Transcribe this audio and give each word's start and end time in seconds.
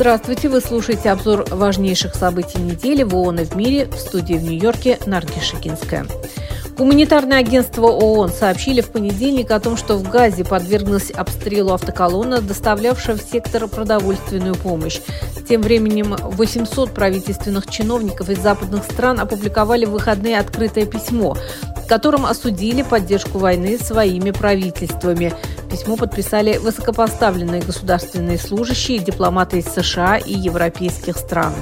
Здравствуйте, 0.00 0.48
вы 0.48 0.62
слушаете 0.62 1.10
обзор 1.10 1.44
важнейших 1.50 2.14
событий 2.14 2.58
недели 2.58 3.02
в 3.02 3.14
ООН 3.14 3.40
и 3.40 3.44
в 3.44 3.54
мире 3.54 3.84
в 3.84 3.96
студии 3.96 4.32
в 4.32 4.42
Нью-Йорке 4.42 4.98
Нарги 5.04 5.38
Шикинская. 5.40 6.06
Гуманитарное 6.78 7.36
агентство 7.36 7.88
ООН 7.88 8.30
сообщили 8.30 8.80
в 8.80 8.88
понедельник 8.88 9.50
о 9.50 9.60
том, 9.60 9.76
что 9.76 9.98
в 9.98 10.08
Газе 10.08 10.42
подверглась 10.42 11.10
обстрелу 11.10 11.74
автоколонна, 11.74 12.40
доставлявшая 12.40 13.16
в 13.16 13.20
сектор 13.20 13.68
продовольственную 13.68 14.54
помощь. 14.54 15.00
Тем 15.46 15.60
временем 15.60 16.16
800 16.18 16.92
правительственных 16.92 17.66
чиновников 17.66 18.30
из 18.30 18.38
западных 18.38 18.84
стран 18.84 19.20
опубликовали 19.20 19.84
в 19.84 19.90
выходные 19.90 20.38
открытое 20.38 20.86
письмо, 20.86 21.36
в 21.90 21.92
котором 21.92 22.24
осудили 22.24 22.82
поддержку 22.82 23.38
войны 23.38 23.76
своими 23.76 24.30
правительствами. 24.30 25.32
Письмо 25.68 25.96
подписали 25.96 26.56
высокопоставленные 26.58 27.62
государственные 27.62 28.38
служащие, 28.38 29.00
дипломаты 29.00 29.58
из 29.58 29.64
США 29.64 30.16
и 30.16 30.32
европейских 30.32 31.16
стран. 31.16 31.52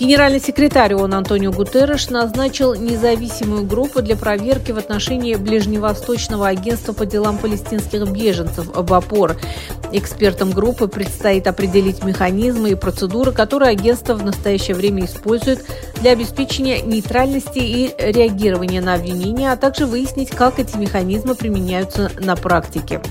Генеральный 0.00 0.40
секретарь 0.40 0.94
ООН 0.94 1.12
Антонио 1.12 1.52
Гутерреш 1.52 2.08
назначил 2.08 2.74
независимую 2.74 3.66
группу 3.66 4.00
для 4.00 4.16
проверки 4.16 4.72
в 4.72 4.78
отношении 4.78 5.34
Ближневосточного 5.34 6.48
агентства 6.48 6.94
по 6.94 7.04
делам 7.04 7.36
палестинских 7.36 8.10
беженцев 8.10 8.72
БАПОР. 8.72 9.36
Экспертам 9.92 10.52
группы 10.52 10.88
предстоит 10.88 11.46
определить 11.46 12.02
механизмы 12.02 12.70
и 12.70 12.76
процедуры, 12.76 13.32
которые 13.32 13.72
агентство 13.72 14.14
в 14.14 14.24
настоящее 14.24 14.74
время 14.74 15.04
использует 15.04 15.62
для 16.00 16.12
обеспечения 16.12 16.80
нейтральности 16.80 17.58
и 17.58 17.94
реагирования 17.98 18.80
на 18.80 18.94
обвинения, 18.94 19.52
а 19.52 19.56
также 19.58 19.84
выяснить, 19.84 20.30
как 20.30 20.58
эти 20.58 20.78
механизмы 20.78 21.34
применяются 21.34 22.10
на 22.18 22.36
практике. 22.36 23.02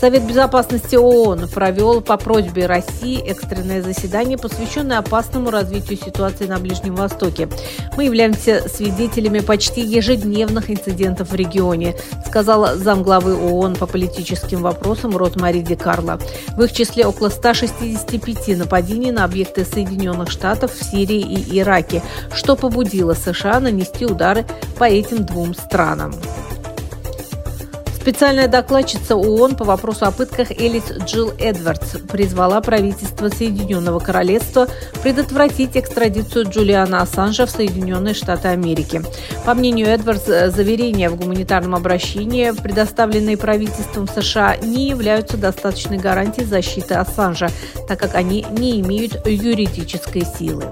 Совет 0.00 0.22
безопасности 0.28 0.94
ООН 0.94 1.48
провел 1.48 2.00
по 2.00 2.16
просьбе 2.16 2.66
России 2.66 3.20
экстренное 3.20 3.82
заседание, 3.82 4.38
посвященное 4.38 4.98
опасному 4.98 5.50
развитию 5.50 5.98
ситуации 5.98 6.46
на 6.46 6.58
Ближнем 6.60 6.94
Востоке. 6.94 7.48
Мы 7.96 8.04
являемся 8.04 8.68
свидетелями 8.68 9.40
почти 9.40 9.80
ежедневных 9.80 10.70
инцидентов 10.70 11.30
в 11.30 11.34
регионе, 11.34 11.96
сказала 12.24 12.76
замглавы 12.76 13.34
ООН 13.34 13.74
по 13.74 13.86
политическим 13.86 14.62
вопросам 14.62 15.16
Розмари 15.16 15.62
Ди 15.62 15.74
Карло. 15.74 16.20
В 16.56 16.62
их 16.62 16.72
числе 16.72 17.04
около 17.04 17.28
165 17.28 18.56
нападений 18.56 19.10
на 19.10 19.24
объекты 19.24 19.64
Соединенных 19.64 20.30
Штатов 20.30 20.74
в 20.74 20.84
Сирии 20.84 21.22
и 21.22 21.58
Ираке, 21.58 22.04
что 22.32 22.54
побудило 22.54 23.14
США 23.14 23.58
нанести 23.58 24.06
удары 24.06 24.46
по 24.78 24.84
этим 24.84 25.26
двум 25.26 25.54
странам. 25.54 26.14
Специальная 28.00 28.48
докладчица 28.48 29.16
ООН 29.16 29.56
по 29.56 29.64
вопросу 29.64 30.06
о 30.06 30.10
пытках 30.12 30.50
Элис 30.52 30.84
Джилл 31.04 31.32
Эдвардс 31.38 31.96
призвала 32.10 32.60
правительство 32.60 33.28
Соединенного 33.28 33.98
Королевства 33.98 34.66
предотвратить 35.02 35.76
экстрадицию 35.76 36.48
Джулиана 36.48 37.02
Ассанжа 37.02 37.44
в 37.44 37.50
Соединенные 37.50 38.14
Штаты 38.14 38.48
Америки. 38.48 39.02
По 39.44 39.54
мнению 39.54 39.88
Эдвардс, 39.88 40.24
заверения 40.24 41.10
в 41.10 41.16
гуманитарном 41.16 41.74
обращении, 41.74 42.50
предоставленные 42.52 43.36
правительством 43.36 44.08
США, 44.08 44.56
не 44.56 44.88
являются 44.88 45.36
достаточной 45.36 45.98
гарантией 45.98 46.46
защиты 46.46 46.94
Ассанжа, 46.94 47.50
так 47.88 47.98
как 47.98 48.14
они 48.14 48.46
не 48.50 48.80
имеют 48.80 49.26
юридической 49.26 50.24
силы. 50.24 50.64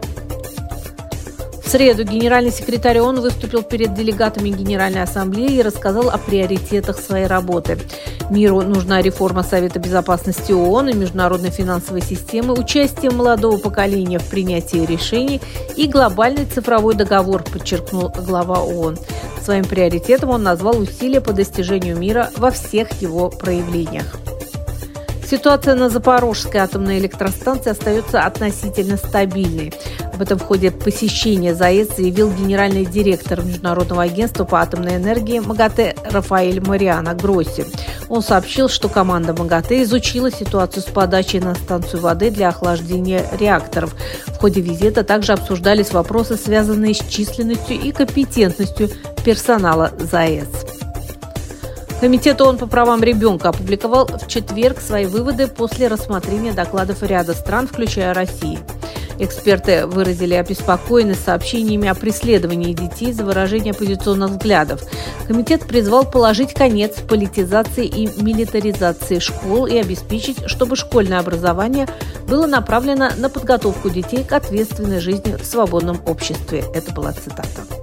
В 1.67 1.69
среду 1.69 2.05
генеральный 2.05 2.53
секретарь 2.53 3.01
ООН 3.01 3.21
выступил 3.21 3.65
перед 3.65 3.93
делегатами 3.93 4.51
Генеральной 4.51 5.03
Ассамблеи 5.03 5.57
и 5.57 5.63
рассказал 5.63 6.11
о 6.11 6.17
приоритетах 6.17 7.01
своей 7.01 7.27
работы. 7.27 7.77
Миру 8.31 8.63
нужна 8.63 9.03
реформа 9.03 9.43
Совета 9.43 9.81
Безопасности 9.81 10.53
ООН 10.53 10.91
и 10.91 10.95
международной 10.95 11.51
финансовой 11.51 12.03
системы, 12.03 12.55
участие 12.55 13.11
молодого 13.11 13.59
поколения 13.59 14.21
в 14.21 14.31
принятии 14.31 14.87
решений 14.87 15.41
и 15.77 15.89
глобальный 15.89 16.45
цифровой 16.45 16.95
договор, 16.95 17.43
подчеркнул 17.43 18.11
глава 18.11 18.61
ООН. 18.61 18.97
Своим 19.43 19.65
приоритетом 19.65 20.31
он 20.31 20.45
назвал 20.45 20.79
усилия 20.79 21.21
по 21.21 21.33
достижению 21.33 21.99
мира 21.99 22.31
во 22.37 22.53
всех 22.53 23.03
его 23.03 23.29
проявлениях. 23.29 24.17
Ситуация 25.29 25.75
на 25.75 25.89
Запорожской 25.89 26.61
атомной 26.61 26.99
электростанции 26.99 27.71
остается 27.71 28.23
относительно 28.23 28.97
стабильной. 28.97 29.73
Об 30.15 30.23
этом 30.23 30.39
в 30.39 30.43
ходе 30.43 30.71
посещения 30.71 31.53
ЗАЭС 31.53 31.97
заявил 31.97 32.31
генеральный 32.31 32.87
директор 32.87 33.43
Международного 33.43 34.05
агентства 34.05 34.45
по 34.45 34.61
атомной 34.61 34.97
энергии 34.97 35.41
МАГАТЭ 35.41 35.97
Рафаэль 36.13 36.61
Мариана 36.65 37.15
Гросси. 37.15 37.67
Он 38.09 38.23
сообщил, 38.23 38.69
что 38.69 38.89
команда 38.89 39.35
МАГАТЭ 39.35 39.83
изучила 39.83 40.31
ситуацию 40.31 40.85
с 40.85 40.87
подачей 40.87 41.41
на 41.41 41.57
станцию 41.57 42.03
воды 42.03 42.31
для 42.31 42.51
охлаждения 42.51 43.27
реакторов. 43.39 43.97
В 44.29 44.39
ходе 44.39 44.61
визита 44.61 45.03
также 45.03 45.33
обсуждались 45.33 45.93
вопросы, 45.93 46.37
связанные 46.37 46.95
с 46.95 46.99
численностью 46.99 47.81
и 47.81 47.91
компетентностью 47.91 48.91
персонала 49.25 49.91
ЗАЭС. 49.99 50.86
Комитет 52.01 52.41
ООН 52.43 52.59
по 52.59 52.67
правам 52.67 53.03
ребенка 53.03 53.49
опубликовал 53.49 54.07
в 54.07 54.29
четверг 54.29 54.81
свои 54.81 55.07
выводы 55.07 55.49
после 55.49 55.89
рассмотрения 55.89 56.53
докладов 56.53 57.03
ряда 57.03 57.33
стран, 57.33 57.67
включая 57.67 58.13
Россию. 58.13 58.59
Эксперты 59.19 59.87
выразили 59.87 60.35
обеспокоенность 60.35 61.25
сообщениями 61.25 61.89
о 61.89 61.95
преследовании 61.95 62.75
детей 62.75 63.13
за 63.13 63.25
выражение 63.25 63.73
оппозиционных 63.73 64.33
взглядов. 64.33 64.83
Комитет 65.27 65.67
призвал 65.67 66.05
положить 66.05 66.53
конец 66.53 66.97
политизации 67.01 67.87
и 67.87 68.09
милитаризации 68.23 69.19
школ 69.19 69.67
и 69.67 69.79
обеспечить, 69.79 70.37
чтобы 70.47 70.77
школьное 70.77 71.19
образование 71.19 71.89
было 72.29 72.47
направлено 72.47 73.09
на 73.17 73.31
подготовку 73.31 73.89
детей 73.89 74.23
к 74.23 74.33
ответственной 74.33 75.01
жизни 75.01 75.35
в 75.35 75.47
свободном 75.47 75.99
обществе. 76.07 76.65
Это 76.75 76.93
была 76.93 77.13
цитата. 77.13 77.76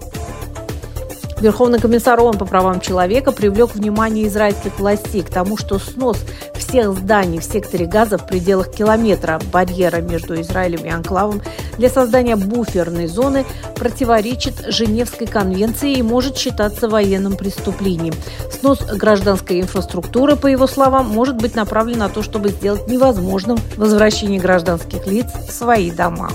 Верховный 1.43 1.77
комиссар 1.77 2.17
ООН 2.21 2.37
по 2.37 2.45
правам 2.45 2.79
человека 2.79 3.33
привлек 3.33 3.75
внимание 3.75 4.29
израильских 4.29 4.79
властей 4.79 5.23
к 5.23 5.29
тому, 5.29 5.57
что 5.57 5.77
снос 5.77 6.17
всех 6.55 6.93
зданий 6.93 7.39
в 7.39 7.43
секторе 7.43 7.85
Газа 7.85 8.17
в 8.17 8.25
пределах 8.25 8.71
километра 8.71 9.41
барьера 9.51 9.97
между 9.97 10.39
Израилем 10.39 10.85
и 10.85 10.89
Анклавом 10.89 11.41
для 11.77 11.89
создания 11.89 12.37
буферной 12.37 13.07
зоны 13.07 13.45
противоречит 13.75 14.53
Женевской 14.69 15.27
конвенции 15.27 15.95
и 15.95 16.01
может 16.01 16.37
считаться 16.37 16.87
военным 16.87 17.35
преступлением. 17.35 18.13
Снос 18.49 18.79
гражданской 18.79 19.59
инфраструктуры, 19.59 20.37
по 20.37 20.47
его 20.47 20.65
словам, 20.65 21.09
может 21.09 21.35
быть 21.35 21.55
направлен 21.55 21.99
на 21.99 22.07
то, 22.07 22.23
чтобы 22.23 22.51
сделать 22.51 22.87
невозможным 22.87 23.57
возвращение 23.75 24.39
гражданских 24.39 25.05
лиц 25.07 25.27
в 25.45 25.51
свои 25.51 25.91
дома 25.91 26.29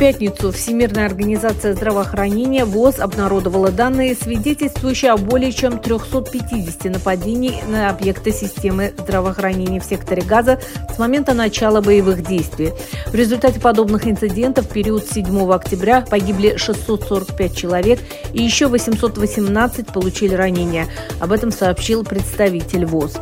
пятницу 0.00 0.50
Всемирная 0.50 1.04
организация 1.04 1.74
здравоохранения 1.74 2.64
ВОЗ 2.64 3.00
обнародовала 3.00 3.70
данные, 3.70 4.14
свидетельствующие 4.14 5.10
о 5.10 5.18
более 5.18 5.52
чем 5.52 5.78
350 5.78 6.84
нападений 6.84 7.60
на 7.68 7.90
объекты 7.90 8.32
системы 8.32 8.94
здравоохранения 8.96 9.78
в 9.78 9.84
секторе 9.84 10.22
Газа 10.22 10.58
с 10.90 10.98
момента 10.98 11.34
начала 11.34 11.82
боевых 11.82 12.26
действий. 12.26 12.72
В 13.08 13.14
результате 13.14 13.60
подобных 13.60 14.06
инцидентов 14.06 14.68
в 14.68 14.72
период 14.72 15.04
с 15.04 15.10
7 15.10 15.52
октября 15.52 16.00
погибли 16.00 16.56
645 16.56 17.54
человек 17.54 18.00
и 18.32 18.42
еще 18.42 18.68
818 18.68 19.88
получили 19.88 20.34
ранения. 20.34 20.86
Об 21.20 21.30
этом 21.30 21.50
сообщил 21.50 22.04
представитель 22.04 22.86
ВОЗ. 22.86 23.20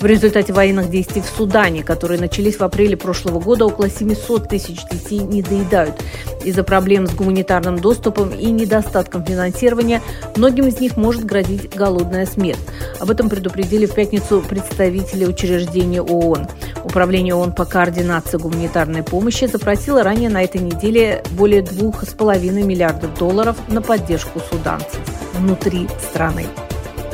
В 0.00 0.06
результате 0.06 0.52
военных 0.52 0.90
действий 0.90 1.22
в 1.22 1.26
Судане, 1.26 1.82
которые 1.82 2.20
начались 2.20 2.56
в 2.56 2.62
апреле 2.62 2.96
прошлого 2.96 3.40
года, 3.40 3.66
около 3.66 3.90
700 3.90 4.48
тысяч 4.48 4.78
детей 4.88 5.18
не 5.18 5.42
доедают. 5.42 5.96
Из-за 6.44 6.62
проблем 6.62 7.08
с 7.08 7.14
гуманитарным 7.14 7.80
доступом 7.80 8.30
и 8.30 8.46
недостатком 8.46 9.24
финансирования 9.24 10.00
многим 10.36 10.68
из 10.68 10.78
них 10.78 10.96
может 10.96 11.24
грозить 11.24 11.74
голодная 11.74 12.26
смерть. 12.26 12.60
Об 13.00 13.10
этом 13.10 13.28
предупредили 13.28 13.86
в 13.86 13.94
пятницу 13.94 14.40
представители 14.48 15.24
учреждения 15.24 16.00
ООН. 16.00 16.46
Управление 16.84 17.34
ООН 17.34 17.52
по 17.52 17.64
координации 17.64 18.38
гуманитарной 18.38 19.02
помощи 19.02 19.46
запросило 19.46 20.04
ранее 20.04 20.30
на 20.30 20.44
этой 20.44 20.60
неделе 20.60 21.24
более 21.32 21.62
2,5 21.62 22.62
миллиардов 22.62 23.18
долларов 23.18 23.56
на 23.66 23.82
поддержку 23.82 24.40
суданцев 24.48 25.00
внутри 25.34 25.88
страны. 26.08 26.46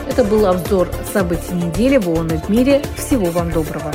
Это 0.08 0.24
был 0.24 0.46
обзор 0.46 0.88
событий 1.12 1.54
недели 1.54 1.96
в 1.96 2.08
ООН 2.08 2.32
и 2.32 2.36
в 2.36 2.48
мире. 2.48 2.82
Всего 2.96 3.26
вам 3.26 3.50
доброго. 3.50 3.92